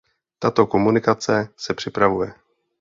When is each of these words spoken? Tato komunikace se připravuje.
Tato 0.39 0.65
komunikace 0.67 1.49
se 1.57 1.73
připravuje. 1.73 2.33